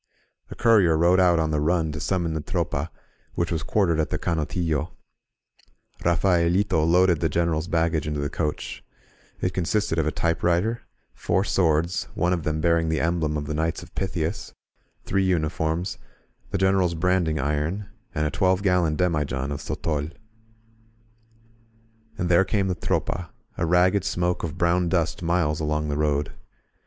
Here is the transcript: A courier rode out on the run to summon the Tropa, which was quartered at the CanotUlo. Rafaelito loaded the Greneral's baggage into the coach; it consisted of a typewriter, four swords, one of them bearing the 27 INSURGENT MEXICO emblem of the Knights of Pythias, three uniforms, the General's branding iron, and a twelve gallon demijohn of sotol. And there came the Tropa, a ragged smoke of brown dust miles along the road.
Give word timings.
A 0.49 0.55
courier 0.55 0.97
rode 0.97 1.19
out 1.19 1.37
on 1.37 1.51
the 1.51 1.59
run 1.61 1.91
to 1.91 1.99
summon 1.99 2.33
the 2.33 2.41
Tropa, 2.41 2.89
which 3.35 3.51
was 3.51 3.61
quartered 3.61 3.99
at 3.99 4.09
the 4.09 4.17
CanotUlo. 4.17 4.89
Rafaelito 6.03 6.83
loaded 6.87 7.19
the 7.19 7.29
Greneral's 7.29 7.67
baggage 7.67 8.07
into 8.07 8.19
the 8.19 8.27
coach; 8.27 8.83
it 9.41 9.53
consisted 9.53 9.99
of 9.99 10.07
a 10.07 10.11
typewriter, 10.11 10.81
four 11.13 11.43
swords, 11.43 12.05
one 12.15 12.33
of 12.33 12.41
them 12.41 12.59
bearing 12.61 12.89
the 12.89 12.97
27 12.97 13.15
INSURGENT 13.15 13.21
MEXICO 13.21 13.35
emblem 13.35 13.37
of 13.43 13.47
the 13.47 13.53
Knights 13.53 13.83
of 13.83 13.93
Pythias, 13.93 14.53
three 15.05 15.23
uniforms, 15.23 15.99
the 16.49 16.57
General's 16.57 16.95
branding 16.95 17.37
iron, 17.39 17.87
and 18.15 18.25
a 18.25 18.31
twelve 18.31 18.63
gallon 18.63 18.95
demijohn 18.97 19.51
of 19.51 19.61
sotol. 19.61 20.11
And 22.17 22.27
there 22.27 22.43
came 22.43 22.69
the 22.69 22.73
Tropa, 22.75 23.29
a 23.55 23.67
ragged 23.67 24.03
smoke 24.03 24.41
of 24.41 24.57
brown 24.57 24.89
dust 24.89 25.21
miles 25.21 25.59
along 25.59 25.89
the 25.89 25.97
road. 25.97 26.31